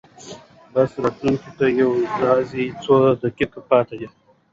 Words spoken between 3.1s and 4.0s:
دقیقې پاتې